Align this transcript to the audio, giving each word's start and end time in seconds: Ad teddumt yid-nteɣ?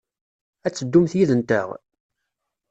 Ad 0.65 0.71
teddumt 0.73 1.13
yid-nteɣ? 1.17 1.67